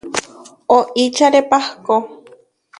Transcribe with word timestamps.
Oičare 0.77 1.41
pahkó. 1.49 1.95